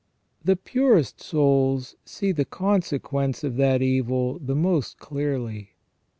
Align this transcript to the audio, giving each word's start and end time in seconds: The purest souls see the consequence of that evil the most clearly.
The 0.43 0.55
purest 0.55 1.21
souls 1.21 1.95
see 2.05 2.31
the 2.31 2.43
consequence 2.43 3.43
of 3.43 3.55
that 3.57 3.83
evil 3.83 4.39
the 4.39 4.55
most 4.55 4.97
clearly. 4.97 5.75